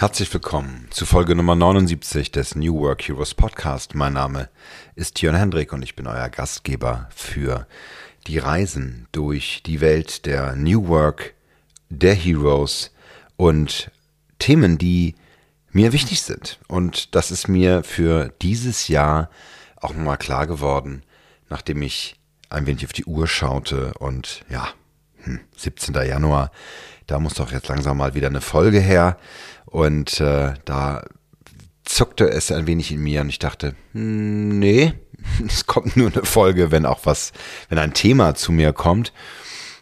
[0.00, 3.96] Herzlich willkommen zu Folge Nummer 79 des New Work Heroes Podcast.
[3.96, 4.48] Mein Name
[4.94, 7.66] ist Jörn Hendrik und ich bin euer Gastgeber für
[8.28, 11.34] die Reisen durch die Welt der New Work,
[11.88, 12.94] der Heroes
[13.36, 13.90] und
[14.38, 15.16] Themen, die
[15.72, 16.60] mir wichtig sind.
[16.68, 19.28] Und das ist mir für dieses Jahr
[19.78, 21.02] auch nochmal klar geworden,
[21.48, 22.14] nachdem ich
[22.50, 24.68] ein wenig auf die Uhr schaute und ja,
[25.56, 25.92] 17.
[25.92, 26.52] Hm, Januar,
[27.08, 29.18] da muss doch jetzt langsam mal wieder eine Folge her.
[29.64, 31.04] Und äh, da
[31.84, 34.92] zuckte es ein wenig in mir und ich dachte, hm, nee,
[35.46, 37.32] es kommt nur eine Folge, wenn auch was,
[37.68, 39.12] wenn ein Thema zu mir kommt.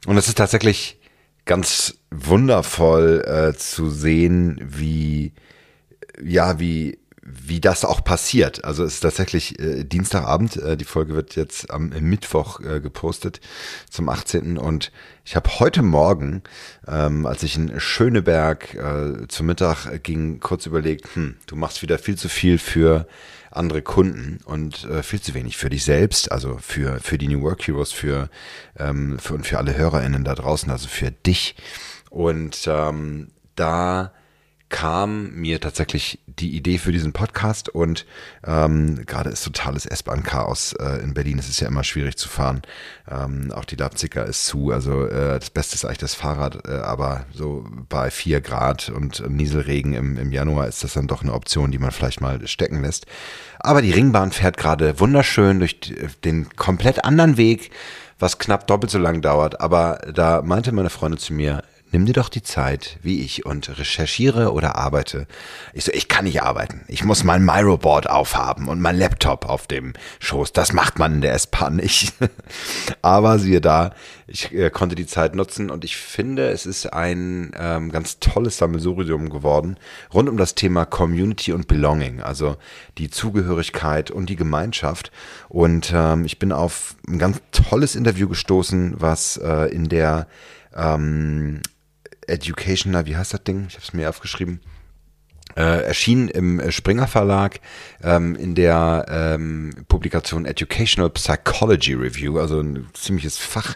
[0.07, 1.01] Und es ist tatsächlich
[1.45, 5.33] ganz wundervoll äh, zu sehen, wie,
[6.23, 8.65] ja, wie wie das auch passiert.
[8.65, 13.41] Also es ist tatsächlich äh, Dienstagabend, äh, die Folge wird jetzt am Mittwoch äh, gepostet
[13.91, 14.59] zum 18.
[14.59, 14.93] Und
[15.25, 16.43] ich habe heute Morgen,
[16.87, 21.99] ähm, als ich in Schöneberg äh, zum Mittag ging, kurz überlegt, hm, du machst wieder
[21.99, 23.09] viel zu viel für
[23.51, 27.43] andere Kunden und äh, viel zu wenig für dich selbst, also für, für die New
[27.43, 28.29] Work Heroes, für,
[28.79, 31.57] ähm, für und für alle HörerInnen da draußen, also für dich.
[32.11, 34.13] Und ähm, da
[34.69, 38.05] kam mir tatsächlich die Idee für diesen Podcast und
[38.45, 41.39] ähm, gerade ist totales S-Bahn-Chaos äh, in Berlin.
[41.39, 42.63] Es ist ja immer schwierig zu fahren.
[43.09, 44.73] Ähm, auch die Leipziger ist zu.
[44.73, 49.29] Also äh, das Beste ist eigentlich das Fahrrad, äh, aber so bei vier Grad und
[49.31, 52.83] Nieselregen im, im Januar ist das dann doch eine Option, die man vielleicht mal stecken
[52.83, 53.07] lässt.
[53.61, 55.79] Aber die Ringbahn fährt gerade wunderschön durch
[56.25, 57.71] den komplett anderen Weg,
[58.19, 59.61] was knapp doppelt so lang dauert.
[59.61, 61.63] Aber da meinte meine Freundin zu mir,
[61.97, 65.27] nimm dir doch die Zeit, wie ich, und recherchiere oder arbeite.
[65.73, 66.85] Ich so, ich kann nicht arbeiten.
[66.89, 70.53] Ich muss mein Myroboard aufhaben und mein Laptop auf dem Schoß.
[70.53, 72.13] Das macht man in der S-Bahn nicht.
[73.01, 73.95] Aber siehe da,
[74.27, 78.59] ich äh, konnte die Zeit nutzen und ich finde, es ist ein ähm, ganz tolles
[78.59, 79.79] Sammelsurium geworden
[80.13, 82.59] rund um das Thema Community und Belonging, also
[82.99, 85.11] die Zugehörigkeit und die Gemeinschaft.
[85.49, 90.27] Und ähm, ich bin auf ein ganz tolles Interview gestoßen, was äh, in der
[90.77, 91.63] ähm,
[92.27, 93.67] Educational, wie heißt das Ding?
[93.69, 94.61] Ich habe es mir aufgeschrieben.
[95.57, 97.61] Äh, erschien im äh, Springer Verlag
[98.03, 103.75] ähm, in der ähm, Publikation Educational Psychology Review, also ein ziemliches Fach,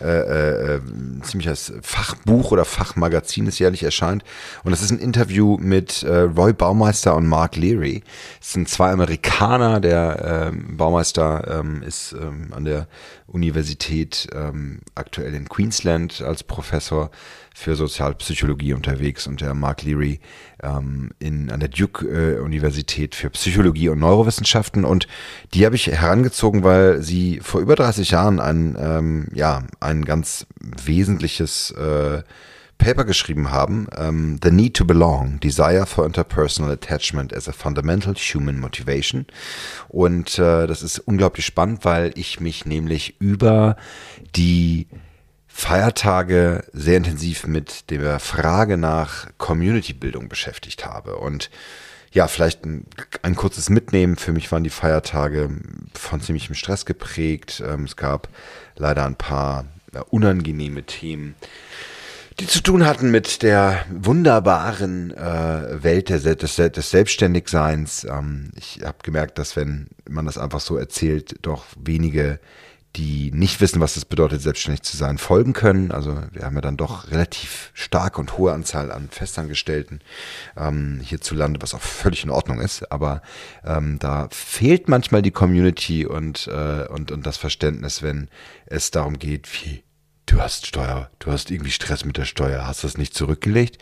[0.00, 4.24] äh, äh, ein ziemliches Fachbuch oder Fachmagazin, das jährlich erscheint.
[4.64, 8.04] Und das ist ein Interview mit äh, Roy Baumeister und Mark Leary.
[8.40, 9.80] Es sind zwei Amerikaner.
[9.80, 12.86] Der ähm, Baumeister ähm, ist ähm, an der
[13.28, 17.10] Universität ähm, aktuell in Queensland als Professor
[17.54, 20.20] für Sozialpsychologie unterwegs und der Mark Leary
[20.62, 24.84] ähm, in, an der Duke-Universität äh, für Psychologie und Neurowissenschaften.
[24.84, 25.08] Und
[25.52, 30.46] die habe ich herangezogen, weil sie vor über 30 Jahren ein, ähm, ja, ein ganz
[30.60, 32.22] wesentliches äh,
[32.78, 38.14] Paper geschrieben haben, ähm, The Need to Belong, Desire for Interpersonal Attachment as a Fundamental
[38.14, 39.26] Human Motivation.
[39.88, 43.76] Und äh, das ist unglaublich spannend, weil ich mich nämlich über
[44.36, 44.86] die
[45.48, 51.16] Feiertage sehr intensiv mit der Frage nach Community-Bildung beschäftigt habe.
[51.16, 51.50] Und
[52.12, 52.86] ja, vielleicht ein,
[53.22, 54.16] ein, kurzes Mitnehmen.
[54.16, 55.50] Für mich waren die Feiertage
[55.94, 57.62] von ziemlichem Stress geprägt.
[57.66, 58.28] Ähm, es gab
[58.76, 61.34] leider ein paar äh, unangenehme Themen,
[62.40, 68.04] die zu tun hatten mit der wunderbaren äh, Welt der, des, des Selbstständigseins.
[68.04, 72.38] Ähm, ich habe gemerkt, dass wenn man das einfach so erzählt, doch wenige
[72.96, 75.92] die nicht wissen, was es bedeutet, selbstständig zu sein, folgen können.
[75.92, 80.00] Also wir haben ja dann doch relativ starke und hohe Anzahl an Festangestellten
[80.56, 82.90] ähm, hierzulande, was auch völlig in Ordnung ist.
[82.90, 83.22] Aber
[83.64, 88.28] ähm, da fehlt manchmal die Community und, äh, und, und das Verständnis, wenn
[88.66, 89.82] es darum geht, wie
[90.28, 93.78] du hast Steuer, du hast irgendwie Stress mit der Steuer, hast das nicht zurückgelegt?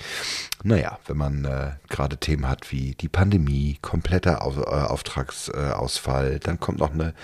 [0.62, 6.60] Naja, wenn man äh, gerade Themen hat wie die Pandemie, kompletter Auf, äh, Auftragsausfall, dann
[6.60, 7.14] kommt noch eine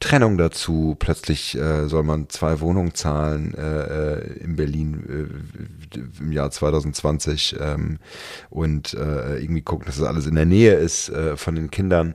[0.00, 5.30] Trennung dazu, plötzlich äh, soll man zwei Wohnungen zahlen äh, äh, in Berlin
[5.94, 7.98] äh, im Jahr 2020 ähm,
[8.50, 12.14] und äh, irgendwie gucken, dass das alles in der Nähe ist äh, von den Kindern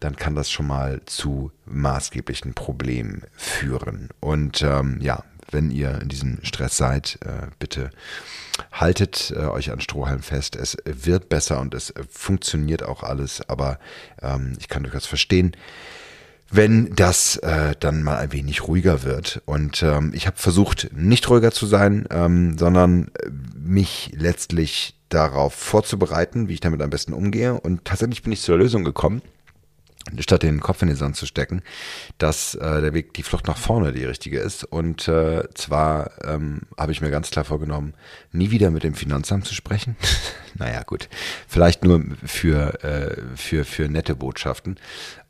[0.00, 4.08] dann kann das schon mal zu maßgeblichen Problemen führen.
[4.18, 5.22] Und ähm, ja,
[5.52, 7.90] wenn ihr in diesem Stress seid, äh, bitte
[8.72, 10.56] haltet äh, euch an Strohhalm fest.
[10.56, 13.78] Es wird besser und es funktioniert auch alles, aber
[14.20, 15.56] ähm, ich kann durchaus verstehen,
[16.50, 19.40] wenn das äh, dann mal ein wenig ruhiger wird.
[19.46, 23.10] Und ähm, ich habe versucht, nicht ruhiger zu sein, ähm, sondern
[23.56, 27.58] mich letztlich darauf vorzubereiten, wie ich damit am besten umgehe.
[27.58, 29.22] Und tatsächlich bin ich zur Lösung gekommen
[30.18, 31.62] statt den Kopf in den Sand zu stecken,
[32.18, 34.64] dass äh, der Weg, die Flucht nach vorne die richtige ist.
[34.64, 37.94] Und äh, zwar ähm, habe ich mir ganz klar vorgenommen,
[38.32, 39.96] nie wieder mit dem Finanzamt zu sprechen.
[40.54, 41.08] naja, gut.
[41.48, 44.76] Vielleicht nur für, äh, für, für nette Botschaften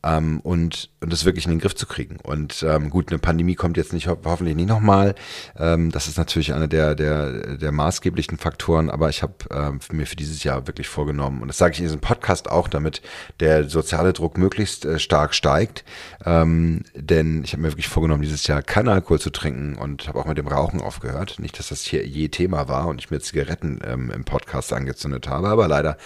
[0.04, 2.18] ähm, und, und das wirklich in den Griff zu kriegen.
[2.22, 5.14] Und ähm, gut, eine Pandemie kommt jetzt nicht ho hoffentlich nicht nochmal.
[5.56, 10.06] Ähm, das ist natürlich einer der, der, der maßgeblichen Faktoren, aber ich habe ähm, mir
[10.06, 13.02] für dieses Jahr wirklich vorgenommen, und das sage ich in diesem Podcast auch, damit
[13.40, 15.84] der soziale Druck möglichst äh, stark steigt.
[16.24, 20.18] Ähm, denn ich habe mir wirklich vorgenommen, dieses Jahr keinen Alkohol zu trinken und habe
[20.18, 21.38] auch mit dem Rauchen aufgehört.
[21.38, 25.11] Nicht, dass das hier je Thema war und ich mir Zigaretten ähm, im Podcast angezündet
[25.28, 25.96] habe, aber leider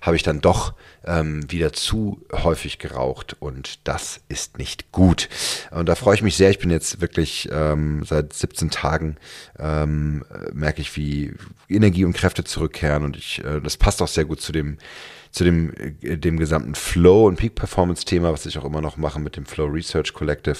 [0.00, 0.74] habe ich dann doch
[1.04, 5.28] ähm, wieder zu häufig geraucht und das ist nicht gut.
[5.70, 6.50] Und da freue ich mich sehr.
[6.50, 9.16] Ich bin jetzt wirklich ähm, seit 17 Tagen
[9.58, 11.34] ähm, merke ich, wie
[11.68, 14.78] Energie und Kräfte zurückkehren und ich, äh, das passt auch sehr gut zu dem
[15.36, 19.36] zu dem, äh, dem gesamten Flow- und Peak-Performance-Thema, was ich auch immer noch mache mit
[19.36, 20.56] dem Flow Research Collective,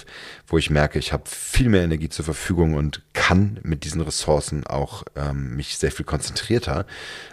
[0.47, 4.67] wo ich merke, ich habe viel mehr Energie zur Verfügung und kann mit diesen Ressourcen
[4.67, 6.85] auch ähm, mich sehr viel konzentrierter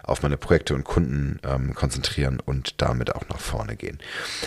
[0.03, 3.99] auf meine Projekte und Kunden ähm, konzentrieren und damit auch nach vorne gehen.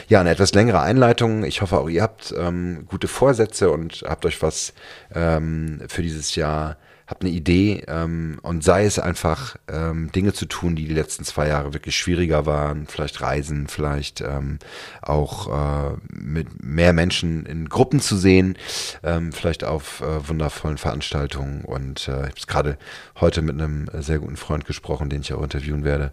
[0.08, 1.44] Ja, eine etwas längere Einleitung.
[1.44, 4.72] Ich hoffe auch ihr habt ähm, gute Vorsätze und habt euch was
[5.14, 10.47] ähm, für dieses Jahr habe eine Idee ähm, und sei es einfach ähm, Dinge zu
[10.47, 14.58] tun, die die letzten zwei Jahre wirklich schwieriger waren, vielleicht Reisen, vielleicht ähm,
[15.03, 18.58] auch äh, mit mehr Menschen in Gruppen zu sehen,
[19.05, 21.64] ähm, vielleicht auf äh, wundervollen Veranstaltungen.
[21.64, 22.79] Und äh, ich habe gerade
[23.20, 26.12] heute mit einem sehr guten Freund gesprochen, den ich auch interviewen werde,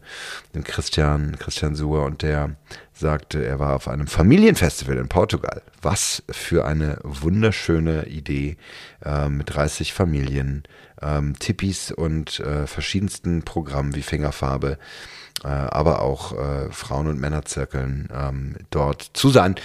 [0.53, 2.03] dem Christian, Christian Suhr.
[2.03, 2.55] Und der
[2.93, 5.61] sagte, er war auf einem Familienfestival in Portugal.
[5.81, 8.57] Was für eine wunderschöne Idee
[9.03, 10.63] äh, mit 30 Familien
[11.01, 14.77] ähm, Tippis und äh, verschiedensten Programmen wie Fingerfarbe,
[15.43, 19.55] äh, aber auch äh, Frauen- und Männerzirkeln ähm, dort zu sein.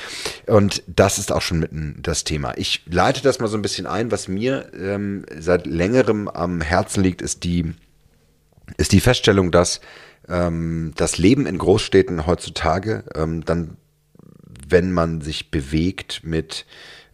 [0.46, 2.54] Und das ist auch schon mitten das Thema.
[2.56, 4.10] Ich leite das mal so ein bisschen ein.
[4.10, 7.75] Was mir ähm, seit längerem am Herzen liegt, ist die,
[8.76, 9.80] ist die Feststellung, dass
[10.28, 13.76] ähm, das Leben in Großstädten heutzutage ähm, dann,
[14.69, 16.66] wenn man sich bewegt mit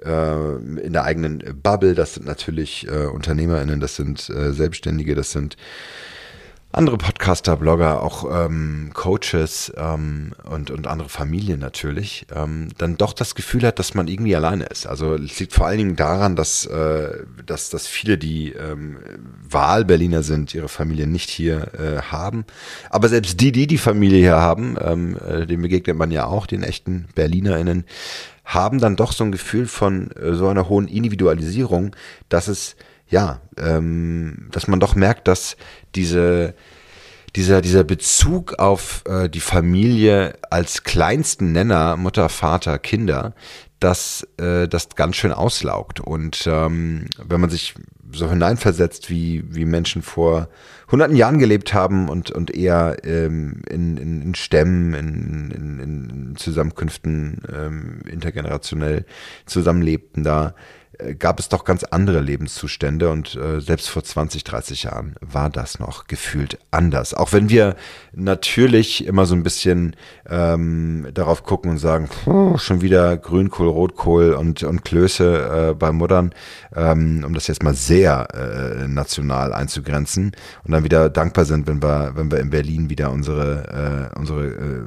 [0.04, 1.94] äh, in der eigenen Bubble.
[1.94, 5.56] Das sind natürlich äh, UnternehmerInnen, das sind äh, Selbstständige, das sind
[6.74, 13.12] andere Podcaster, Blogger, auch ähm, Coaches ähm, und, und andere Familien natürlich, ähm, dann doch
[13.12, 14.86] das Gefühl hat, dass man irgendwie alleine ist.
[14.86, 18.98] Also es liegt vor allen Dingen daran, dass, äh, dass, dass viele, die ähm,
[19.48, 22.44] Wahl-Berliner sind, ihre Familie nicht hier äh, haben.
[22.90, 26.46] Aber selbst die, die die Familie hier haben, ähm, äh, dem begegnet man ja auch,
[26.46, 27.84] den echten BerlinerInnen,
[28.44, 31.94] haben dann doch so ein Gefühl von äh, so einer hohen Individualisierung,
[32.28, 32.76] dass es,
[33.14, 35.56] ja, ähm, dass man doch merkt, dass
[35.94, 36.54] diese,
[37.36, 43.36] dieser, dieser Bezug auf äh, die Familie als kleinsten Nenner, Mutter, Vater, Kinder,
[43.78, 46.00] dass äh, das ganz schön auslaugt.
[46.00, 47.74] Und ähm, wenn man sich
[48.10, 50.48] so hineinversetzt, wie, wie Menschen vor
[50.90, 56.36] hunderten Jahren gelebt haben und, und eher ähm, in, in, in Stämmen, in, in, in
[56.36, 59.04] Zusammenkünften ähm, intergenerationell
[59.46, 60.56] zusammenlebten, da
[61.18, 65.78] gab es doch ganz andere Lebenszustände und äh, selbst vor 20, 30 Jahren war das
[65.78, 67.14] noch gefühlt anders.
[67.14, 67.76] Auch wenn wir
[68.12, 69.96] natürlich immer so ein bisschen
[70.28, 72.08] ähm, darauf gucken und sagen,
[72.56, 76.32] schon wieder Grünkohl, Rotkohl und, und Klöße äh, bei Muttern,
[76.74, 80.32] ähm, um das jetzt mal sehr äh, national einzugrenzen
[80.64, 84.46] und dann wieder dankbar sind, wenn wir, wenn wir in Berlin wieder unsere, äh, unsere
[84.46, 84.82] äh,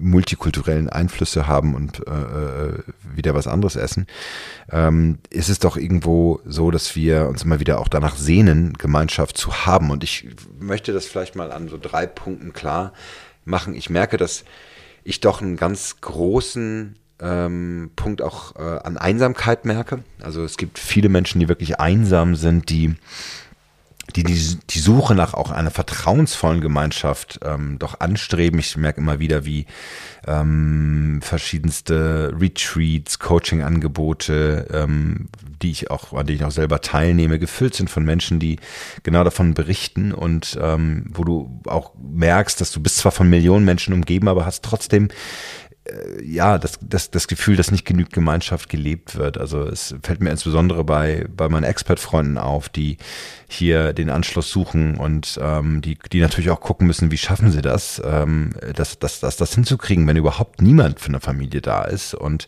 [0.00, 2.82] multikulturellen Einflüsse haben und äh, äh,
[3.14, 4.06] wieder was anderes essen,
[4.70, 9.36] ähm, ist es doch irgendwo so, dass wir uns immer wieder auch danach sehnen, Gemeinschaft
[9.36, 9.90] zu haben.
[9.90, 10.26] Und ich
[10.58, 12.92] möchte das vielleicht mal an so drei Punkten klar
[13.44, 13.74] machen.
[13.74, 14.44] Ich merke, dass
[15.04, 20.02] ich doch einen ganz großen ähm, Punkt auch äh, an Einsamkeit merke.
[20.20, 22.94] Also es gibt viele Menschen, die wirklich einsam sind, die
[24.16, 28.58] die, die die Suche nach auch einer vertrauensvollen Gemeinschaft ähm, doch anstreben.
[28.58, 29.66] Ich merke immer wieder, wie
[30.26, 35.28] ähm, verschiedenste Retreats, Coaching-Angebote, ähm,
[35.62, 38.58] die ich auch, an denen ich auch selber teilnehme, gefüllt sind von Menschen, die
[39.02, 43.64] genau davon berichten und ähm, wo du auch merkst, dass du bist zwar von Millionen
[43.64, 45.08] Menschen umgeben, aber hast trotzdem
[46.22, 49.38] ja, das, das, das Gefühl, dass nicht genügend Gemeinschaft gelebt wird.
[49.38, 52.98] Also es fällt mir insbesondere bei, bei meinen Expert-Freunden auf, die
[53.48, 57.62] hier den Anschluss suchen und ähm, die, die natürlich auch gucken müssen, wie schaffen sie
[57.62, 62.14] das, ähm, das, das, das, das hinzukriegen, wenn überhaupt niemand für eine Familie da ist.
[62.14, 62.46] Und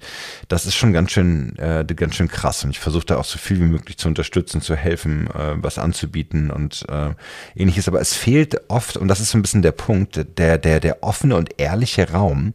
[0.48, 2.62] das ist schon ganz schön, äh, ganz schön krass.
[2.64, 5.78] Und ich versuche da auch so viel wie möglich zu unterstützen, zu helfen, äh, was
[5.78, 7.10] anzubieten und äh,
[7.56, 7.88] ähnliches.
[7.88, 11.02] Aber es fehlt oft, und das ist so ein bisschen der Punkt, der, der, der
[11.02, 12.52] offene und ehrliche Raum,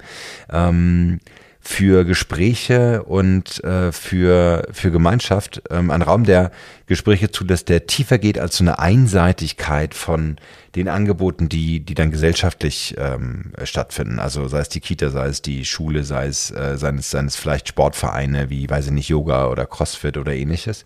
[0.50, 1.20] ähm, Um,
[1.68, 5.62] für Gespräche und äh, für, für Gemeinschaft.
[5.70, 6.52] Ähm, ein Raum, der
[6.86, 10.38] Gespräche zulässt, der tiefer geht als so eine Einseitigkeit von
[10.78, 14.20] den Angeboten, die, die dann gesellschaftlich ähm, stattfinden.
[14.20, 17.68] Also sei es die Kita, sei es die Schule, sei es, äh, seien es, vielleicht
[17.68, 20.86] Sportvereine wie, weiß ich nicht, Yoga oder Crossfit oder ähnliches.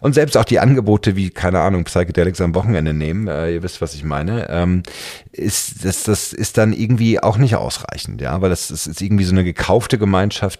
[0.00, 3.80] Und selbst auch die Angebote wie, keine Ahnung, Psychedelics am Wochenende nehmen, äh, ihr wisst,
[3.80, 4.82] was ich meine, ähm,
[5.30, 9.24] ist, das, das ist dann irgendwie auch nicht ausreichend, ja, weil das, das ist irgendwie
[9.24, 10.07] so eine gekaufte Gemeinschaft,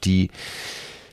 [0.04, 0.30] die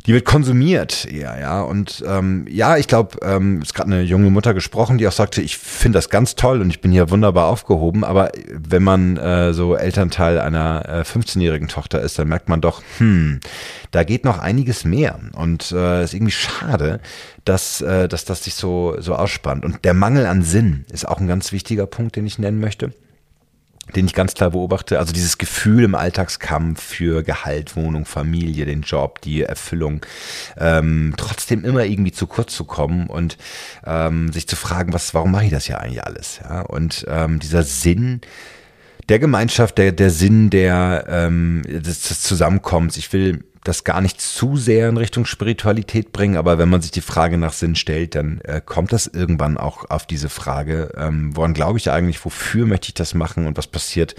[0.05, 1.61] die wird konsumiert eher, ja.
[1.61, 5.41] Und ähm, ja, ich glaube, ähm, ist gerade eine junge Mutter gesprochen, die auch sagte,
[5.41, 8.03] ich finde das ganz toll und ich bin hier wunderbar aufgehoben.
[8.03, 12.83] Aber wenn man äh, so Elternteil einer äh, 15-jährigen Tochter ist, dann merkt man doch,
[12.99, 13.39] hm,
[13.91, 15.19] da geht noch einiges mehr.
[15.33, 16.99] Und äh, ist irgendwie schade,
[17.43, 19.65] dass, äh, dass das sich so, so ausspannt.
[19.65, 22.91] Und der Mangel an Sinn ist auch ein ganz wichtiger Punkt, den ich nennen möchte
[23.93, 24.99] den ich ganz klar beobachte.
[24.99, 30.05] Also dieses Gefühl im Alltagskampf für Gehalt, Wohnung, Familie, den Job, die Erfüllung,
[30.57, 33.37] ähm, trotzdem immer irgendwie zu kurz zu kommen und
[33.85, 36.39] ähm, sich zu fragen, was, warum mache ich das ja eigentlich alles?
[36.43, 36.61] Ja?
[36.61, 38.21] Und ähm, dieser Sinn,
[39.09, 42.97] der Gemeinschaft, der, der Sinn der, ähm, des, des Zusammenkommens.
[42.97, 46.91] Ich will das gar nicht zu sehr in Richtung Spiritualität bringen, aber wenn man sich
[46.91, 51.35] die Frage nach Sinn stellt, dann äh, kommt das irgendwann auch auf diese Frage, ähm,
[51.35, 54.15] woran glaube ich eigentlich, wofür möchte ich das machen und was passiert,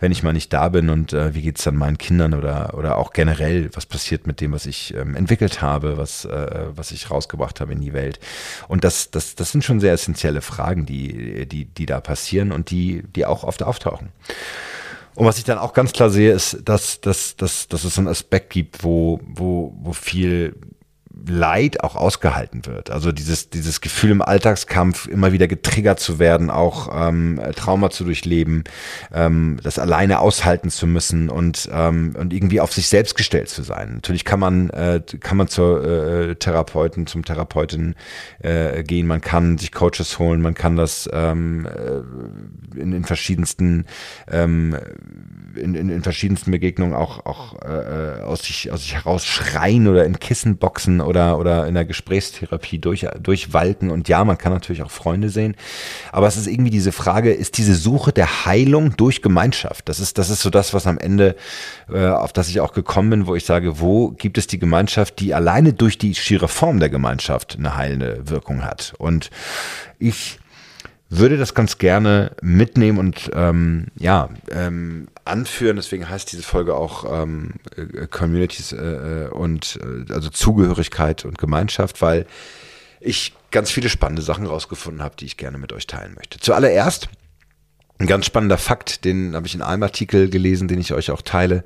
[0.00, 2.98] wenn ich mal nicht da bin und äh, wie geht's dann meinen Kindern oder, oder
[2.98, 7.10] auch generell, was passiert mit dem, was ich ähm, entwickelt habe, was, äh, was ich
[7.10, 8.20] rausgebracht habe in die Welt.
[8.68, 12.70] Und das, das, das sind schon sehr essentielle Fragen, die, die, die da passieren und
[12.70, 14.10] die, die auch oft auftauchen.
[15.20, 18.00] Und was ich dann auch ganz klar sehe, ist, dass, dass, dass, dass es so
[18.00, 20.56] einen Aspekt gibt, wo, wo, wo viel
[21.26, 22.90] Leid auch ausgehalten wird.
[22.90, 28.04] Also dieses, dieses Gefühl im Alltagskampf immer wieder getriggert zu werden, auch ähm, Trauma zu
[28.04, 28.64] durchleben,
[29.12, 33.62] ähm, das alleine aushalten zu müssen und, ähm, und irgendwie auf sich selbst gestellt zu
[33.62, 33.94] sein.
[33.94, 37.94] Natürlich kann man, äh, kann man zur äh, Therapeuten, zum Therapeuten
[38.40, 43.86] äh, gehen, man kann sich Coaches holen, man kann das ähm, äh, in, in verschiedensten
[44.30, 44.76] ähm,
[45.56, 50.04] in, in, in verschiedensten Begegnungen auch, auch äh, aus, sich, aus sich heraus schreien oder
[50.04, 53.90] in Kissen boxen oder, oder in der Gesprächstherapie durch, durchwalken.
[53.90, 55.56] Und ja, man kann natürlich auch Freunde sehen.
[56.12, 59.88] Aber es ist irgendwie diese Frage, ist diese Suche der Heilung durch Gemeinschaft?
[59.88, 61.36] Das ist, das ist so das, was am Ende,
[61.92, 65.20] äh, auf das ich auch gekommen bin, wo ich sage, wo gibt es die Gemeinschaft,
[65.20, 68.94] die alleine durch die schiere Form der Gemeinschaft eine heilende Wirkung hat?
[68.98, 69.30] Und
[69.98, 70.39] ich
[71.10, 75.76] würde das ganz gerne mitnehmen und ähm, ja ähm, anführen.
[75.76, 81.36] Deswegen heißt diese Folge auch ähm, äh, Communities äh, äh, und äh, also Zugehörigkeit und
[81.36, 82.26] Gemeinschaft, weil
[83.00, 86.38] ich ganz viele spannende Sachen rausgefunden habe, die ich gerne mit euch teilen möchte.
[86.38, 87.08] Zuallererst
[88.00, 91.22] ein ganz spannender Fakt, den habe ich in einem Artikel gelesen, den ich euch auch
[91.22, 91.64] teile.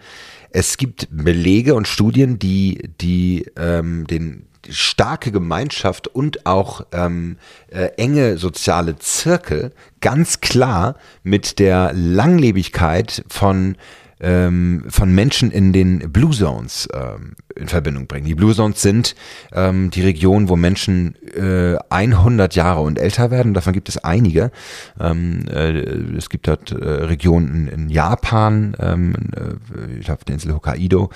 [0.50, 7.36] Es gibt Belege und Studien, die die ähm, den starke Gemeinschaft und auch ähm,
[7.68, 13.76] äh, enge soziale Zirkel ganz klar mit der Langlebigkeit von
[14.20, 18.26] ähm, von Menschen in den Blue Zones ähm, in Verbindung bringen.
[18.26, 19.14] Die Blue Zones sind
[19.52, 23.54] ähm, die Region, wo Menschen äh, 100 Jahre und älter werden.
[23.54, 24.50] Davon gibt es einige.
[24.98, 25.70] Ähm, äh,
[26.16, 31.10] es gibt dort äh, Regionen in, in Japan, ähm, äh, ich glaube der Insel Hokkaido,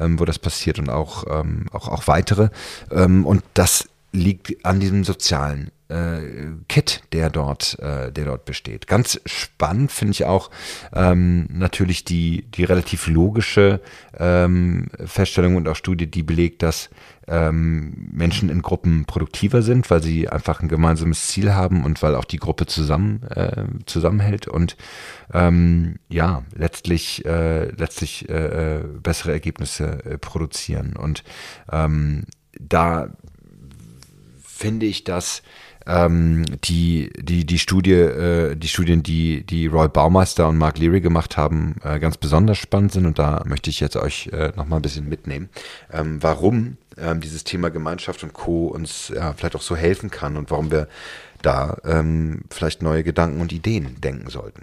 [0.00, 2.48] ähm, wo das passiert und auch, ähm, auch, auch weitere.
[2.90, 6.20] Ähm, und das liegt an diesem sozialen äh,
[6.68, 8.86] Kit, der dort, äh, der dort besteht.
[8.86, 10.50] Ganz spannend finde ich auch
[10.94, 13.80] ähm, natürlich die, die relativ logische
[14.16, 16.90] ähm, Feststellung und auch Studie, die belegt, dass
[17.26, 22.14] ähm, Menschen in Gruppen produktiver sind, weil sie einfach ein gemeinsames Ziel haben und weil
[22.14, 24.76] auch die Gruppe zusammen äh, zusammenhält und
[25.32, 31.24] ähm, ja letztlich äh, letztlich äh, äh bessere Ergebnisse äh, produzieren und
[31.70, 32.24] ähm,
[32.60, 33.08] da
[34.54, 35.42] finde ich, dass
[35.86, 41.00] ähm, die, die, die Studie, äh, die Studien, die, die Roy Baumeister und Mark Leary
[41.00, 44.78] gemacht haben, äh, ganz besonders spannend sind und da möchte ich jetzt euch äh, nochmal
[44.78, 45.50] ein bisschen mitnehmen,
[45.92, 48.68] ähm, warum ähm, dieses Thema Gemeinschaft und Co.
[48.68, 50.88] uns ja, vielleicht auch so helfen kann und warum wir
[51.42, 54.62] da ähm, vielleicht neue Gedanken und Ideen denken sollten.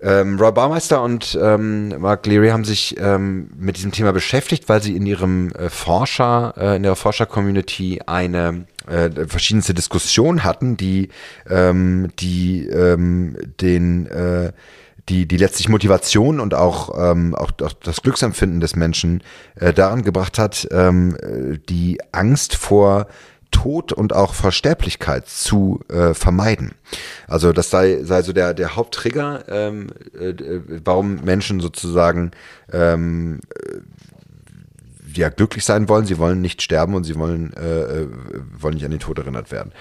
[0.00, 4.80] Ähm, Roy Baumeister und ähm, Mark Leary haben sich ähm, mit diesem Thema beschäftigt, weil
[4.80, 11.08] sie in ihrem äh, Forscher, äh, in ihrer Forscher-Community eine äh, verschiedenste Diskussionen hatten, die,
[11.48, 14.52] ähm, die ähm, den äh,
[15.08, 19.22] die, die letztlich Motivation und auch, ähm, auch, auch das Glücksempfinden des Menschen
[19.56, 21.16] äh, daran gebracht hat, ähm,
[21.68, 23.06] die Angst vor
[23.50, 26.72] Tod und auch Versterblichkeit zu äh, vermeiden.
[27.26, 29.88] Also das sei, sei so der, der Haupttrigger, ähm,
[30.18, 30.34] äh,
[30.84, 32.30] warum Menschen sozusagen
[32.72, 33.40] ähm,
[35.14, 38.08] ja glücklich sein wollen, sie wollen nicht sterben und sie wollen, äh, äh,
[38.58, 39.72] wollen nicht an den Tod erinnert werden.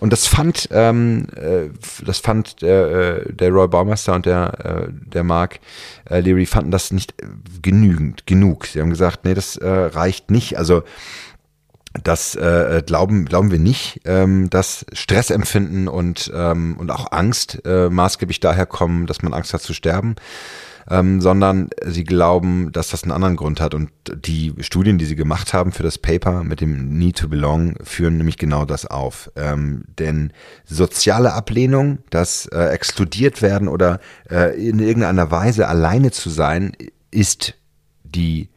[0.00, 1.70] Und das fand, ähm, äh,
[2.04, 5.60] das fand der, äh, der Roy Baumeister und der, äh, der Mark
[6.08, 7.14] äh, Leary fanden das nicht
[7.62, 8.66] genügend, genug.
[8.66, 10.58] Sie haben gesagt, nee, das äh, reicht nicht.
[10.58, 10.82] Also
[12.02, 17.90] das äh, glauben glauben wir nicht, ähm, dass Stressempfinden und ähm, und auch Angst äh,
[17.90, 20.16] maßgeblich daher kommen, dass man Angst hat zu sterben,
[20.90, 23.74] ähm, sondern sie glauben, dass das einen anderen Grund hat.
[23.74, 27.76] Und die Studien, die sie gemacht haben für das Paper mit dem Need to Belong,
[27.82, 29.30] führen nämlich genau das auf.
[29.36, 30.32] Ähm, denn
[30.64, 36.72] soziale Ablehnung, das äh, exkludiert werden oder äh, in irgendeiner Weise alleine zu sein,
[37.10, 37.54] ist
[38.04, 38.48] die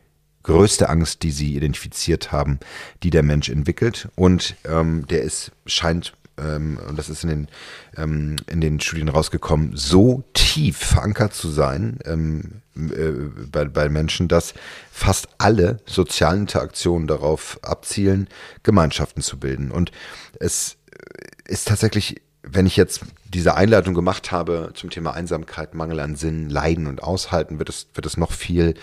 [0.45, 2.59] größte Angst, die sie identifiziert haben,
[3.03, 4.09] die der Mensch entwickelt.
[4.15, 7.47] Und ähm, der ist, scheint ähm, und das ist in den,
[7.97, 13.11] ähm, in den Studien rausgekommen, so tief verankert zu sein ähm, äh,
[13.51, 14.53] bei, bei Menschen, dass
[14.91, 18.27] fast alle sozialen Interaktionen darauf abzielen,
[18.63, 19.71] Gemeinschaften zu bilden.
[19.71, 19.91] Und
[20.39, 20.77] es
[21.45, 26.49] ist tatsächlich, wenn ich jetzt diese Einleitung gemacht habe zum Thema Einsamkeit, Mangel an Sinn,
[26.49, 28.75] Leiden und Aushalten, wird es, wird es noch viel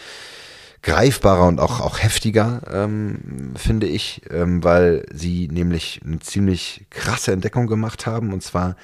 [0.82, 7.32] greifbarer und auch, auch heftiger, ähm, finde ich, ähm, weil sie nämlich eine ziemlich krasse
[7.32, 8.76] Entdeckung gemacht haben, und zwar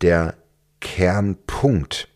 [0.00, 0.34] der
[0.80, 2.08] Kernpunkt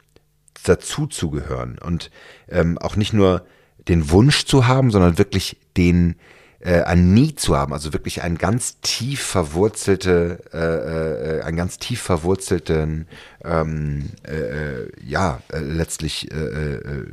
[0.64, 2.11] dazu zu gehören und
[2.49, 3.45] ähm, auch nicht nur
[3.88, 6.17] den Wunsch zu haben, sondern wirklich den
[6.61, 11.79] äh, ein Need zu haben, also wirklich ein ganz tief verwurzelte, äh, äh, einen ganz
[11.79, 13.09] tief verwurzelten,
[13.43, 17.07] ähm, äh, äh ja, äh, letztlich äh, äh,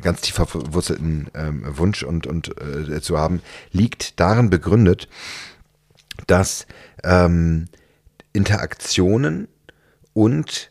[0.00, 5.08] ganz tief verwurzelten ähm, Wunsch und, und äh, zu haben, liegt darin begründet,
[6.26, 6.66] dass
[7.04, 7.68] ähm,
[8.32, 9.48] Interaktionen
[10.12, 10.70] und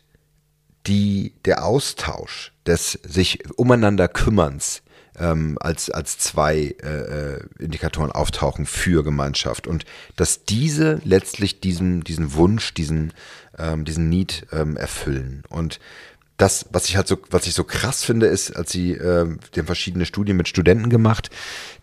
[0.86, 4.82] die, der Austausch des sich umeinander kümmerns
[5.18, 9.84] ähm, als, als zwei äh, äh Indikatoren auftauchen für Gemeinschaft und
[10.16, 13.12] dass diese letztlich diesen, diesen Wunsch, diesen,
[13.58, 15.42] ähm, diesen Need ähm, erfüllen.
[15.50, 15.80] Und
[16.40, 19.60] das, was ich halt so, was ich so krass finde, ist, als sie, äh, die
[19.60, 21.30] haben verschiedene Studien mit Studenten gemacht,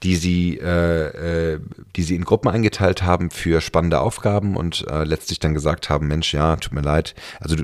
[0.04, 1.60] die sie, äh, äh,
[1.96, 6.08] die sie in Gruppen eingeteilt haben für spannende Aufgaben und äh, letztlich dann gesagt haben,
[6.08, 7.14] Mensch, ja, tut mir leid.
[7.40, 7.56] Also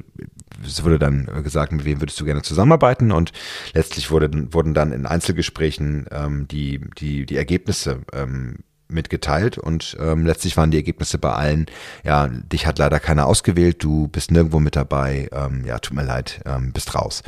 [0.65, 3.31] es wurde dann gesagt, mit wem würdest du gerne zusammenarbeiten und
[3.73, 8.59] letztlich wurde, wurden dann in Einzelgesprächen ähm, die, die, die Ergebnisse ähm,
[8.93, 11.65] mitgeteilt und ähm, letztlich waren die Ergebnisse bei allen,
[12.03, 16.03] ja, dich hat leider keiner ausgewählt, du bist nirgendwo mit dabei, ähm, ja, tut mir
[16.03, 17.23] leid, ähm, bist raus.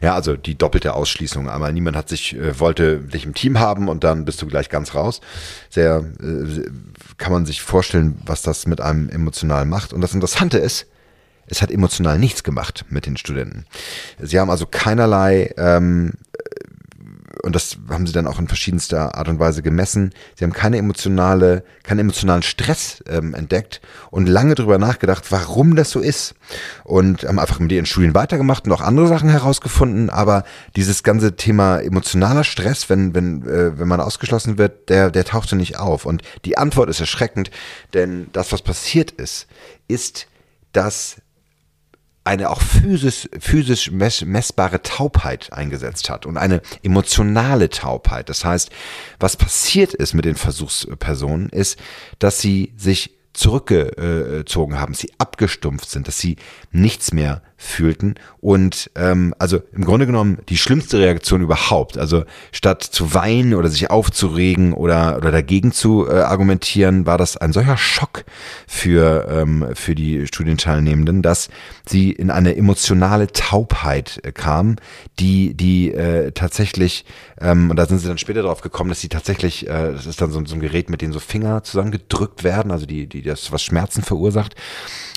[0.00, 1.48] Ja, also die doppelte Ausschließung.
[1.48, 4.68] Einmal niemand hat sich, äh, wollte dich im Team haben und dann bist du gleich
[4.68, 5.20] ganz raus.
[5.68, 6.62] Sehr, äh,
[7.18, 9.92] kann man sich vorstellen, was das mit einem emotional macht.
[9.92, 10.86] Und das Interessante ist,
[11.50, 13.66] es hat emotional nichts gemacht mit den Studenten.
[14.20, 16.12] Sie haben also keinerlei ähm,
[17.42, 20.12] und das haben sie dann auch in verschiedenster Art und Weise gemessen.
[20.36, 25.90] Sie haben keine emotionale, keinen emotionalen Stress ähm, entdeckt und lange darüber nachgedacht, warum das
[25.90, 26.34] so ist.
[26.84, 30.10] Und haben einfach mit ihren Studien weitergemacht und auch andere Sachen herausgefunden.
[30.10, 30.44] Aber
[30.76, 35.56] dieses ganze Thema emotionaler Stress, wenn, wenn, äh, wenn man ausgeschlossen wird, der, der tauchte
[35.56, 36.06] nicht auf.
[36.06, 37.50] Und die Antwort ist erschreckend,
[37.94, 39.46] denn das, was passiert ist,
[39.88, 40.26] ist,
[40.72, 41.16] dass
[42.30, 48.28] eine auch physisch, physisch messbare Taubheit eingesetzt hat und eine emotionale Taubheit.
[48.28, 48.70] Das heißt,
[49.18, 51.76] was passiert ist mit den Versuchspersonen, ist,
[52.20, 56.36] dass sie sich zurückgezogen haben, sie abgestumpft sind, dass sie
[56.70, 61.98] nichts mehr fühlten und ähm, also im Grunde genommen die schlimmste Reaktion überhaupt.
[61.98, 67.36] Also statt zu weinen oder sich aufzuregen oder oder dagegen zu äh, argumentieren, war das
[67.36, 68.24] ein solcher Schock
[68.66, 71.50] für ähm, für die Studienteilnehmenden, dass
[71.86, 74.76] sie in eine emotionale Taubheit äh, kamen,
[75.18, 77.04] die die äh, tatsächlich
[77.42, 80.22] ähm, und da sind sie dann später drauf gekommen, dass sie tatsächlich äh, das ist
[80.22, 83.52] dann so, so ein Gerät, mit dem so Finger zusammengedrückt werden, also die die das
[83.52, 84.54] was Schmerzen verursacht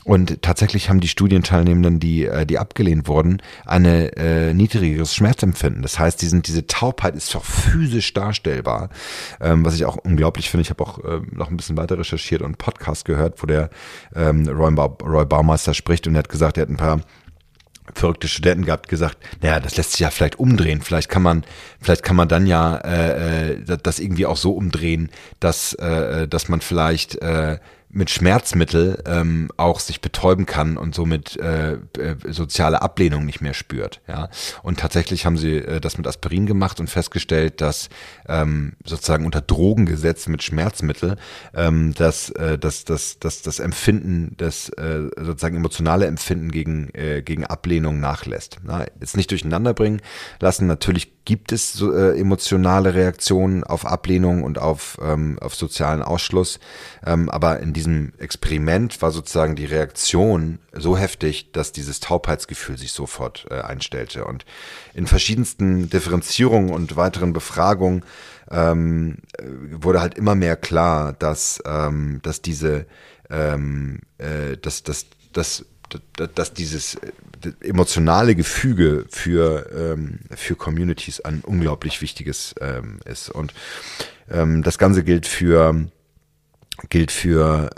[0.04, 5.82] und tatsächlich haben die Studienteilnehmenden, die, äh, die abgelehnt wurden, eine äh, niedrigeres Schmerzempfinden.
[5.82, 8.90] Das heißt, die sind, diese Taubheit ist doch physisch darstellbar,
[9.40, 10.64] ähm, was ich auch unglaublich finde.
[10.64, 13.70] Ich habe auch äh, noch ein bisschen weiter recherchiert und Podcast gehört, wo der
[14.16, 17.02] ähm, Roy, ba Roy Baumeister spricht und er hat gesagt, er hat ein paar
[17.94, 20.82] verrückte Studenten gehabt, gesagt, naja, das lässt sich ja vielleicht umdrehen.
[20.82, 21.44] Vielleicht kann man,
[21.82, 26.48] vielleicht kann man dann ja äh, äh das irgendwie auch so umdrehen, dass, äh, dass
[26.48, 27.60] man vielleicht äh,
[27.94, 33.54] mit Schmerzmittel ähm, auch sich betäuben kann und somit äh, äh, soziale Ablehnung nicht mehr
[33.54, 34.02] spürt.
[34.08, 34.30] Ja,
[34.64, 37.90] und tatsächlich haben sie äh, das mit Aspirin gemacht und festgestellt, dass
[38.28, 41.18] ähm, sozusagen unter Drogengesetz mit Schmerzmittel
[41.54, 47.22] ähm, dass äh, das, das, das, das Empfinden, das äh, sozusagen emotionale Empfinden gegen äh,
[47.22, 48.58] gegen Ablehnung nachlässt.
[48.64, 50.02] Na, jetzt nicht durcheinander bringen
[50.40, 50.66] lassen.
[50.66, 56.60] Natürlich gibt es äh, emotionale Reaktionen auf Ablehnung und auf, ähm, auf sozialen Ausschluss.
[57.06, 62.92] Ähm, aber in diesem Experiment war sozusagen die Reaktion so heftig, dass dieses Taubheitsgefühl sich
[62.92, 64.26] sofort äh, einstellte.
[64.26, 64.46] Und
[64.94, 68.04] in verschiedensten Differenzierungen und weiteren Befragungen
[68.52, 69.20] ähm,
[69.72, 72.86] wurde halt immer mehr klar, dass, ähm, dass diese,
[73.30, 75.66] ähm, äh, dass, dass, dass
[76.36, 77.12] dass dieses äh,
[77.62, 83.30] emotionale Gefüge für, ähm, für Communities ein unglaublich wichtiges ähm, ist.
[83.30, 83.54] Und
[84.30, 85.88] ähm, das Ganze gilt für,
[86.90, 87.70] gilt für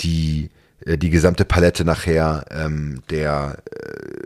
[0.00, 0.50] die,
[0.84, 3.62] äh, die gesamte Palette nachher ähm, der,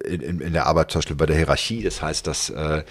[0.05, 1.83] äh, in, in der Arbeit zum Beispiel bei der Hierarchie.
[1.83, 2.85] Das heißt, dass äh,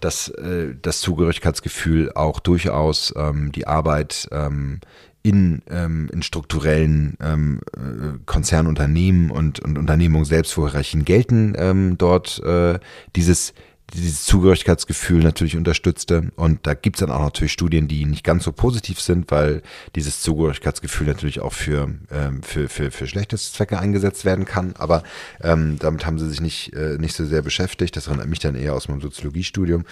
[0.00, 4.80] dass äh, das Zugehörigkeitsgefühl auch durchaus ähm, die Arbeit ähm,
[5.22, 12.42] in, ähm, in strukturellen ähm, äh, Konzernunternehmen und, und Unternehmungen selbst, Hierarchien gelten, ähm, dort
[12.42, 12.78] äh,
[13.16, 13.52] dieses
[13.94, 16.30] dieses Zugehörigkeitsgefühl natürlich unterstützte.
[16.36, 19.62] Und da gibt's dann auch natürlich Studien, die nicht ganz so positiv sind, weil
[19.94, 24.74] dieses Zugehörigkeitsgefühl natürlich auch für, ähm, für, für, für schlechtes Zwecke eingesetzt werden kann.
[24.78, 25.02] Aber
[25.42, 27.96] ähm, damit haben sie sich nicht, äh, nicht so sehr beschäftigt.
[27.96, 29.84] Das erinnert mich dann eher aus meinem Soziologiestudium.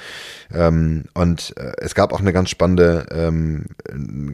[0.53, 3.67] Ähm, und äh, es gab auch eine ganz spannende, ähm,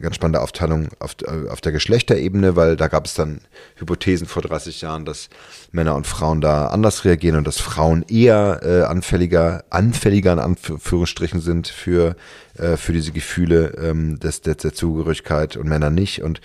[0.01, 3.41] ganz spannende Aufteilung auf, äh, auf der Geschlechterebene, weil da gab es dann
[3.75, 5.29] Hypothesen vor 30 Jahren, dass
[5.71, 11.41] Männer und Frauen da anders reagieren und dass Frauen eher äh, anfälliger anfälliger in Anführungsstrichen
[11.41, 12.15] sind für,
[12.57, 16.21] äh, für diese Gefühle ähm, des, der, der Zugehörigkeit und Männer nicht.
[16.21, 16.41] Und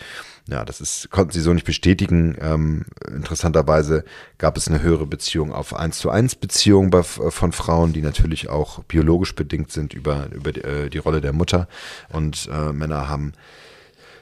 [0.48, 2.36] ja, das ist, konnten sie so nicht bestätigen.
[2.40, 4.04] Ähm, interessanterweise
[4.38, 8.48] gab es eine höhere Beziehung auf 1 zu 1 Beziehungen bei, von Frauen, die natürlich
[8.48, 11.68] auch biologisch bedingt sind über, über die, äh, die Rolle der Mutter.
[12.08, 13.32] Und äh, Männer haben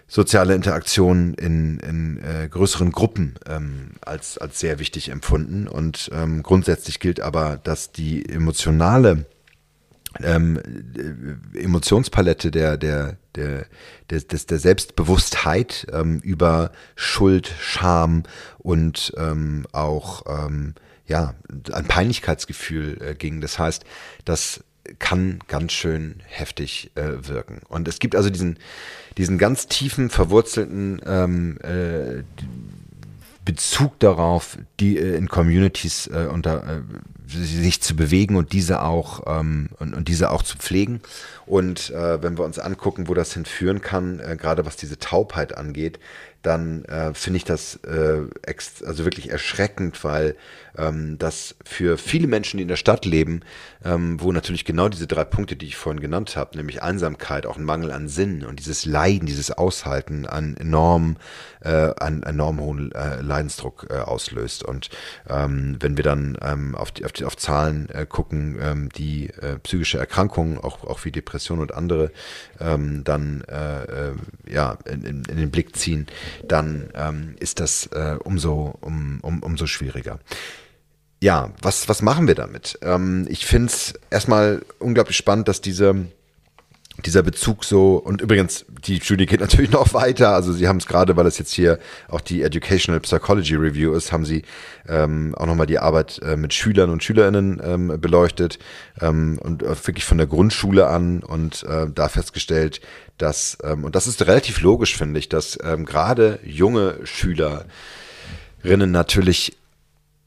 [0.09, 5.68] soziale Interaktion in, in äh, größeren Gruppen ähm, als, als sehr wichtig empfunden.
[5.68, 9.27] Und ähm, grundsätzlich gilt aber, dass die emotionale
[10.23, 10.59] ähm,
[11.55, 13.66] äh, Emotionspalette der, der, der,
[14.09, 18.23] der, des, der Selbstbewusstheit ähm, über Schuld, Scham
[18.59, 20.75] und ähm, auch ähm,
[21.07, 21.35] ja,
[21.73, 23.40] ein Peinlichkeitsgefühl äh, ging.
[23.40, 23.85] Das heißt,
[24.25, 24.64] dass
[24.98, 27.61] kann ganz schön heftig äh, wirken.
[27.68, 28.59] Und es gibt also diesen,
[29.16, 32.22] diesen ganz tiefen, verwurzelten ähm, äh,
[33.48, 36.83] Bezug darauf, die äh, in Communities äh, unter, äh,
[37.27, 41.01] sich zu bewegen und diese auch ähm, und, und diese auch zu pflegen.
[41.46, 45.98] Und äh, wenn wir uns angucken, wo das hinführen kann, gerade was diese Taubheit angeht,
[46.42, 50.37] dann finde ich das also wirklich erschreckend, weil
[50.78, 53.40] ähm, das für viele Menschen, die in der Stadt leben,
[53.84, 57.56] ähm, wo natürlich genau diese drei Punkte, die ich vorhin genannt habe, nämlich Einsamkeit, auch
[57.56, 61.16] ein Mangel an Sinn und dieses Leiden, dieses Aushalten an enorm,
[61.60, 64.64] äh, an enorm hohen äh, Leidensdruck äh, auslöst.
[64.64, 64.90] Und
[65.28, 69.30] ähm, wenn wir dann ähm, auf, die, auf, die, auf Zahlen äh, gucken, ähm, die
[69.30, 72.10] äh, psychische Erkrankungen, auch, auch wie Depression und andere,
[72.60, 74.12] ähm, dann äh,
[74.50, 76.06] ja, in, in, in den Blick ziehen,
[76.46, 76.90] dann
[77.38, 77.88] ist das
[78.24, 80.18] umso, um, um, umso schwieriger.
[81.20, 82.78] Ja, was, was machen wir damit?
[82.83, 86.07] Ähm, ich finde es erstmal unglaublich spannend, dass diese,
[87.04, 90.87] dieser Bezug so, und übrigens, die Studie geht natürlich noch weiter, also sie haben es
[90.87, 94.42] gerade, weil es jetzt hier auch die Educational Psychology Review ist, haben sie
[94.87, 98.61] ähm, auch nochmal die Arbeit äh, mit Schülern und Schülerinnen ähm, beleuchtet
[99.00, 102.81] ähm, und äh, wirklich von der Grundschule an und äh, da festgestellt,
[103.16, 107.66] dass, ähm, und das ist relativ logisch, finde ich, dass ähm, gerade junge Schülerinnen
[108.92, 109.57] natürlich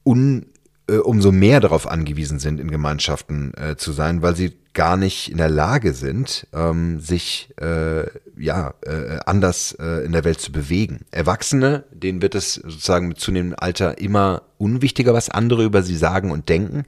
[0.04, 0.48] un
[0.88, 5.30] äh, umso mehr darauf angewiesen sind, in Gemeinschaften äh, zu sein, weil sie gar nicht
[5.30, 8.06] in der Lage sind, ähm, sich äh,
[8.38, 11.02] ja äh, anders äh, in der Welt zu bewegen.
[11.12, 16.32] Erwachsene, denen wird es sozusagen mit zunehmendem Alter immer unwichtiger, was andere über sie sagen
[16.32, 16.86] und denken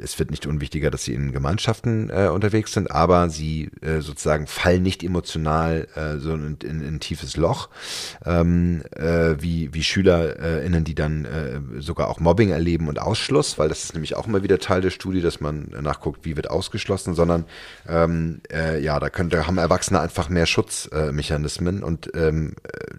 [0.00, 4.46] es wird nicht unwichtiger, dass sie in Gemeinschaften äh, unterwegs sind, aber sie äh, sozusagen
[4.46, 7.68] fallen nicht emotional äh, so in, in, in ein tiefes Loch,
[8.24, 13.68] ähm, äh, wie, wie SchülerInnen, die dann äh, sogar auch Mobbing erleben und Ausschluss, weil
[13.68, 17.14] das ist nämlich auch immer wieder Teil der Studie, dass man nachguckt, wie wird ausgeschlossen,
[17.14, 17.44] sondern
[17.88, 22.54] ähm, äh, ja, da, können, da haben Erwachsene einfach mehr Schutzmechanismen und ähm,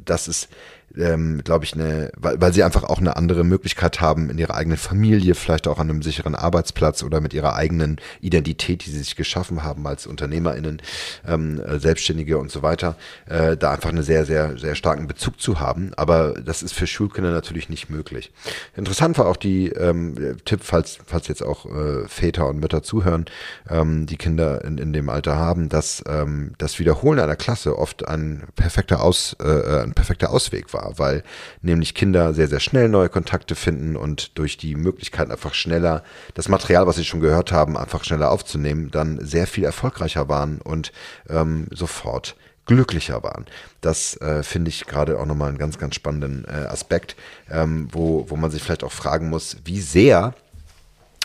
[0.06, 0.50] das ist
[0.98, 4.56] ähm, glaube ich, eine, weil, weil sie einfach auch eine andere Möglichkeit haben, in ihrer
[4.56, 9.00] eigenen Familie, vielleicht auch an einem sicheren Arbeitsplatz oder mit ihrer eigenen Identität, die sie
[9.00, 10.82] sich geschaffen haben als UnternehmerInnen,
[11.28, 12.96] ähm, äh, Selbstständige und so weiter,
[13.28, 15.92] äh, da einfach einen sehr, sehr, sehr starken Bezug zu haben.
[15.96, 18.32] Aber das ist für Schulkinder natürlich nicht möglich.
[18.76, 23.26] Interessant war auch die ähm, Tipp, falls, falls jetzt auch äh, Väter und Mütter zuhören,
[23.70, 28.08] ähm, die Kinder in, in dem Alter haben, dass ähm, das Wiederholen einer Klasse oft
[28.08, 31.24] ein perfekter Aus, äh, ein perfekter Ausweg war war, weil
[31.62, 36.50] nämlich Kinder sehr, sehr schnell neue Kontakte finden und durch die Möglichkeit einfach schneller das
[36.50, 40.92] Material, was sie schon gehört haben, einfach schneller aufzunehmen, dann sehr viel erfolgreicher waren und
[41.30, 43.46] ähm, sofort glücklicher waren.
[43.82, 47.16] Das äh, finde ich gerade auch nochmal einen ganz, ganz spannenden äh, Aspekt,
[47.50, 50.36] ähm, wo, wo man sich vielleicht auch fragen muss, wie sehr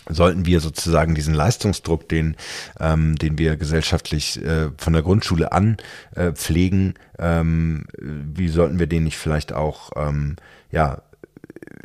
[0.08, 2.36] sollten wir sozusagen diesen Leistungsdruck, den,
[2.78, 5.76] ähm, den wir gesellschaftlich äh, von der Grundschule an
[6.14, 10.36] äh, pflegen, ähm, wie sollten wir den nicht vielleicht auch ähm,
[10.70, 11.02] ja,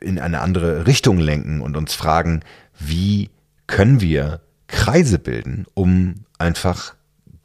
[0.01, 2.41] in eine andere Richtung lenken und uns fragen,
[2.79, 3.29] wie
[3.67, 6.95] können wir Kreise bilden, um einfach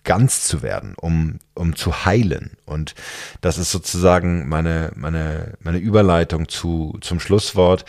[0.05, 2.53] ganz zu werden, um, um zu heilen.
[2.67, 2.95] Und
[3.41, 7.85] das ist sozusagen meine, meine, meine Überleitung zu, zum Schlusswort.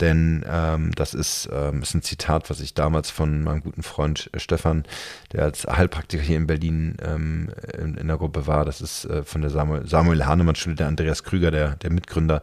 [0.00, 4.30] Denn ähm, das ist, ähm, ist ein Zitat, was ich damals von meinem guten Freund
[4.32, 4.84] äh, Stefan,
[5.32, 9.24] der als Heilpraktiker hier in Berlin ähm, in, in, der Gruppe war, das ist äh,
[9.24, 12.42] von der Samuel, Samuel Hahnemann Schule, der Andreas Krüger, der, der Mitgründer,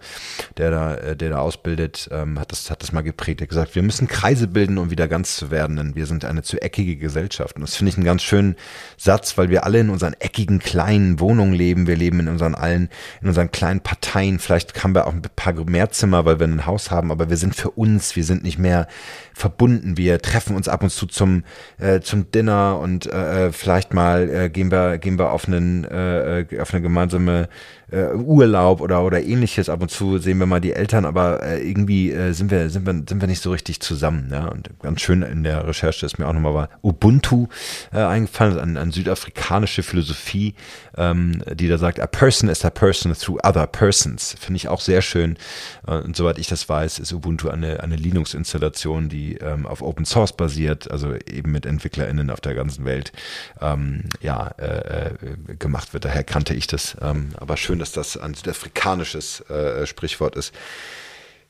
[0.57, 3.39] der da, äh, der da ausbildet, ähm, hat, das, hat das mal geprägt.
[3.39, 6.25] Er hat gesagt, wir müssen Kreise bilden, um wieder ganz zu werden, denn wir sind
[6.25, 7.55] eine zu eckige Gesellschaft.
[7.55, 8.57] Und das finde ich einen ganz schönen
[8.97, 11.87] Satz, weil wir alle in unseren eckigen kleinen Wohnungen leben.
[11.87, 12.89] Wir leben in unseren allen,
[13.21, 14.39] in unseren kleinen Parteien.
[14.39, 17.37] Vielleicht haben wir auch ein paar mehr Zimmer, weil wir ein Haus haben, aber wir
[17.37, 18.87] sind sind für uns, wir sind nicht mehr
[19.35, 21.43] verbunden, wir treffen uns ab und zu zum,
[21.77, 25.83] äh, zum Dinner und äh, äh vielleicht mal äh, gehen wir, gehen wir auf einen,
[25.83, 27.49] äh, äh, auf eine gemeinsame
[27.91, 29.69] äh, Urlaub oder, oder ähnliches.
[29.69, 32.85] Ab und zu sehen wir mal die Eltern, aber äh, irgendwie äh, sind, wir, sind,
[32.85, 34.29] wir, sind wir nicht so richtig zusammen.
[34.31, 34.47] Ja?
[34.47, 37.47] Und ganz schön in der Recherche ist mir auch nochmal war Ubuntu
[37.93, 40.55] äh, eingefallen, eine, eine südafrikanische Philosophie,
[40.97, 44.35] ähm, die da sagt, a person is a person through other persons.
[44.39, 45.37] Finde ich auch sehr schön.
[45.87, 50.05] Äh, und soweit ich das weiß, ist Ubuntu eine, eine Linux-Installation, die ähm, auf Open
[50.05, 53.11] Source basiert, also eben mit EntwicklerInnen auf der ganzen Welt
[53.61, 56.05] ähm, ja, äh, äh gemacht wird.
[56.05, 56.97] Daher kannte ich das.
[57.01, 60.53] Ähm, aber schön, dass das ein südafrikanisches äh, Sprichwort ist.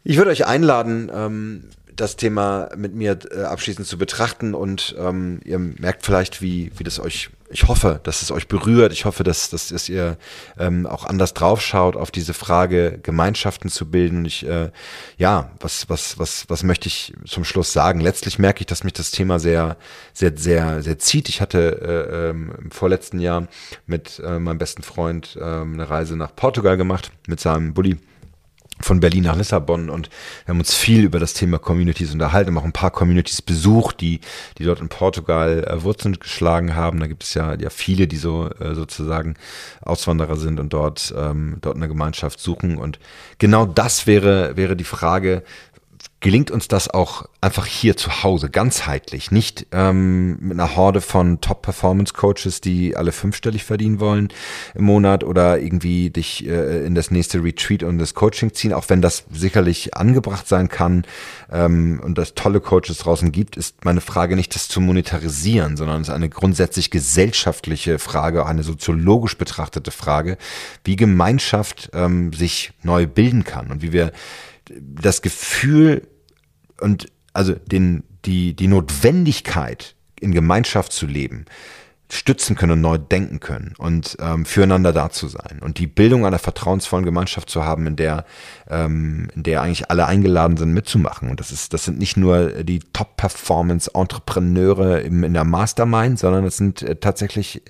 [0.03, 1.63] Ich würde euch einladen, ähm,
[1.95, 6.83] das Thema mit mir äh, abschließend zu betrachten und ähm, ihr merkt vielleicht, wie, wie
[6.83, 8.91] das euch, ich hoffe, dass es euch berührt.
[8.91, 10.17] Ich hoffe, dass, dass, dass ihr
[10.57, 14.19] ähm, auch anders draufschaut auf diese Frage, Gemeinschaften zu bilden.
[14.19, 14.71] Und ich, äh,
[15.17, 17.99] ja, was, was, was, was möchte ich zum Schluss sagen?
[17.99, 19.77] Letztlich merke ich, dass mich das Thema sehr,
[20.13, 21.29] sehr, sehr, sehr zieht.
[21.29, 23.47] Ich hatte äh, ähm, im vorletzten Jahr
[23.85, 27.99] mit äh, meinem besten Freund äh, eine Reise nach Portugal gemacht mit seinem Bulli
[28.81, 30.09] von Berlin nach Lissabon und
[30.45, 34.01] wir haben uns viel über das Thema Communities unterhalten, haben auch ein paar Communities besucht,
[34.01, 34.19] die,
[34.57, 36.99] die dort in Portugal äh, Wurzeln geschlagen haben.
[36.99, 39.35] Da gibt es ja, ja viele, die so äh, sozusagen
[39.81, 42.77] Auswanderer sind und dort, ähm, dort eine Gemeinschaft suchen.
[42.77, 42.99] Und
[43.37, 45.43] genau das wäre, wäre die Frage,
[46.25, 51.39] gelingt uns das auch einfach hier zu Hause, ganzheitlich, nicht ähm, mit einer Horde von
[51.39, 54.29] Top-Performance-Coaches, die alle fünfstellig verdienen wollen
[54.73, 58.85] im Monat oder irgendwie dich äh, in das nächste Retreat und das Coaching ziehen, auch
[58.89, 61.05] wenn das sicherlich angebracht sein kann
[61.51, 66.01] ähm, und es tolle Coaches draußen gibt, ist meine Frage nicht das zu monetarisieren, sondern
[66.01, 70.39] es ist eine grundsätzlich gesellschaftliche Frage, eine soziologisch betrachtete Frage,
[70.83, 74.11] wie Gemeinschaft ähm, sich neu bilden kann und wie wir
[74.67, 76.07] das Gefühl
[76.81, 81.45] und also den, die, die Notwendigkeit, in Gemeinschaft zu leben,
[82.09, 86.25] stützen können und neu denken können und ähm, füreinander da zu sein und die Bildung
[86.25, 88.25] einer vertrauensvollen Gemeinschaft zu haben, in der
[88.69, 91.29] ähm, in der eigentlich alle eingeladen sind mitzumachen.
[91.29, 96.19] Und das ist das sind nicht nur die Top Performance Entrepreneure im, in der Mastermind,
[96.19, 97.63] sondern es sind äh, tatsächlich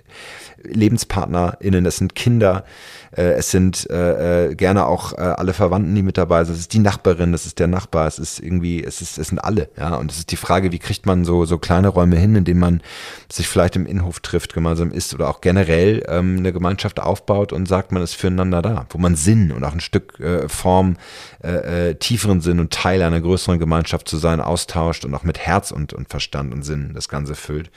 [0.63, 2.65] LebenspartnerInnen, es sind Kinder,
[3.15, 6.55] äh, es sind äh, äh, gerne auch äh, alle Verwandten, die mit dabei sind.
[6.55, 9.39] Es ist die Nachbarin, es ist der Nachbar, es ist irgendwie, es ist, es sind
[9.39, 9.95] alle, ja.
[9.95, 12.59] Und es ist die Frage, wie kriegt man so so kleine Räume hin, in denen
[12.59, 12.81] man
[13.31, 17.67] sich vielleicht im Innenhof trifft, gemeinsam isst oder auch generell ähm, eine Gemeinschaft aufbaut und
[17.67, 20.97] sagt, man ist füreinander da, wo man Sinn und auch ein Stück äh, Form,
[21.43, 25.39] äh, äh, tieferen Sinn und Teil einer größeren Gemeinschaft zu sein, austauscht und auch mit
[25.39, 27.71] Herz und, und Verstand und Sinn das Ganze füllt.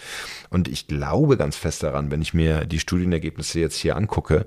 [0.50, 4.46] Und ich glaube ganz fest daran, wenn ich mir die Studienergebnisse jetzt hier angucke,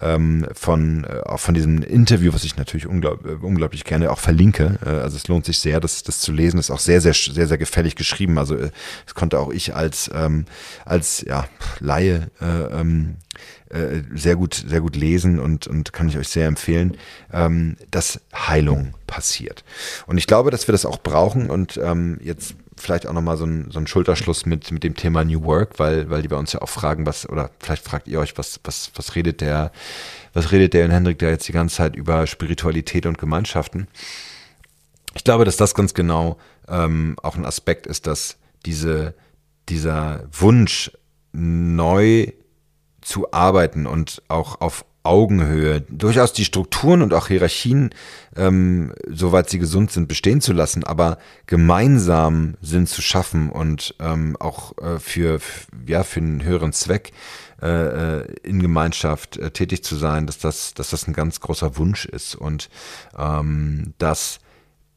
[0.00, 4.78] ähm, von, äh, von diesem Interview, was ich natürlich unglaub, äh, unglaublich gerne auch verlinke.
[4.84, 6.58] Äh, also es lohnt sich sehr, das, das zu lesen.
[6.58, 8.38] Ist auch sehr, sehr, sehr, sehr gefällig geschrieben.
[8.38, 8.70] Also äh,
[9.04, 10.46] das konnte auch ich als, ähm,
[10.84, 11.46] als ja,
[11.80, 13.16] Laie äh, ähm,
[13.70, 16.96] äh, sehr gut, sehr gut lesen und, und kann ich euch sehr empfehlen,
[17.32, 19.64] ähm, dass Heilung passiert.
[20.06, 23.46] Und ich glaube, dass wir das auch brauchen und ähm, jetzt vielleicht auch nochmal so
[23.46, 26.60] ein, so Schulterschluss mit, mit dem Thema New Work, weil, weil die bei uns ja
[26.60, 29.72] auch fragen, was, oder vielleicht fragt ihr euch, was, was, was redet der,
[30.34, 33.88] was redet der in Hendrik da jetzt die ganze Zeit über Spiritualität und Gemeinschaften?
[35.14, 39.14] Ich glaube, dass das ganz genau ähm, auch ein Aspekt ist, dass diese,
[39.68, 40.90] dieser Wunsch
[41.32, 42.26] neu
[43.00, 47.90] zu arbeiten und auch auf Augenhöhe, durchaus die Strukturen und auch Hierarchien,
[48.36, 54.36] ähm, soweit sie gesund sind, bestehen zu lassen, aber gemeinsam Sinn zu schaffen und ähm,
[54.38, 55.40] auch äh, für,
[55.86, 57.12] ja, für einen höheren Zweck
[57.60, 61.76] äh, äh, in Gemeinschaft äh, tätig zu sein, dass das, dass das ein ganz großer
[61.76, 62.34] Wunsch ist.
[62.34, 62.70] Und
[63.18, 64.38] ähm, dass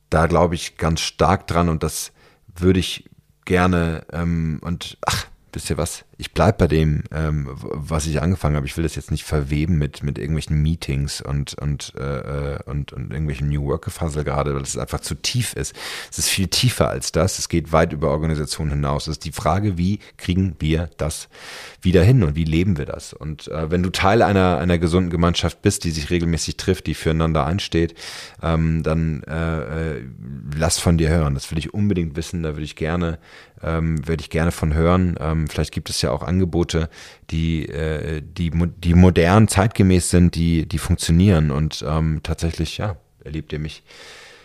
[0.09, 2.11] da glaube ich ganz stark dran und das
[2.55, 3.09] würde ich
[3.45, 6.05] gerne ähm, und ach, wisst ihr was?
[6.17, 8.65] Ich bleib bei dem, ähm, was ich angefangen habe.
[8.65, 13.11] Ich will das jetzt nicht verweben mit, mit irgendwelchen Meetings und, und, äh, und, und
[13.11, 15.75] irgendwelchen New Work-Gefasel gerade, weil es einfach zu tief ist.
[16.11, 17.39] Es ist viel tiefer als das.
[17.39, 19.07] Es geht weit über Organisationen hinaus.
[19.07, 21.29] Es ist die Frage, wie kriegen wir das
[21.81, 23.13] wieder hin und wie leben wir das?
[23.13, 26.93] Und äh, wenn du Teil einer, einer gesunden Gemeinschaft bist, die sich regelmäßig trifft, die
[26.93, 27.95] füreinander einsteht,
[28.41, 30.03] ähm, dann äh, äh,
[30.55, 31.33] lass von dir hören.
[31.33, 32.43] Das will ich unbedingt wissen.
[32.43, 33.19] Da würde ich gerne,
[33.63, 35.15] ähm, würde ich gerne von hören.
[35.45, 36.89] Ähm, vielleicht gibt es ja auch Angebote,
[37.29, 41.51] die, äh, die, die modern, zeitgemäß sind, die, die funktionieren.
[41.51, 43.83] Und ähm, tatsächlich, ja, erlebt ihr mich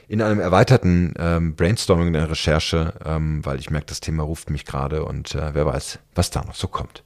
[0.08, 4.50] in einem erweiterten ähm, Brainstorming in der Recherche, ähm, weil ich merke, das Thema ruft
[4.50, 7.04] mich gerade und äh, wer weiß, was da noch so kommt.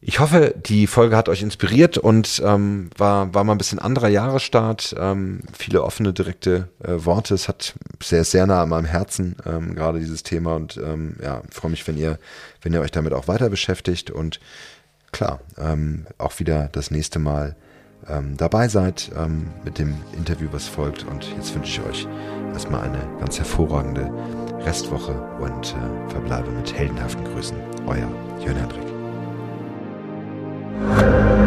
[0.00, 4.08] Ich hoffe, die Folge hat euch inspiriert und ähm, war, war mal ein bisschen anderer
[4.08, 4.94] Jahresstart.
[4.96, 7.34] Ähm, viele offene, direkte äh, Worte.
[7.34, 10.54] Es hat sehr, sehr nah an meinem Herzen, ähm, gerade dieses Thema.
[10.54, 12.18] Und ähm, ja, freue mich, wenn ihr,
[12.62, 14.38] wenn ihr euch damit auch weiter beschäftigt und
[15.10, 17.56] klar, ähm, auch wieder das nächste Mal
[18.08, 21.04] ähm, dabei seid ähm, mit dem Interview, was folgt.
[21.04, 22.06] Und jetzt wünsche ich euch
[22.52, 24.08] erstmal eine ganz hervorragende
[24.60, 27.56] Restwoche und äh, verbleibe mit heldenhaften Grüßen.
[27.86, 28.08] Euer
[28.44, 28.97] Jörn Hendrik.
[30.78, 31.37] Thank you.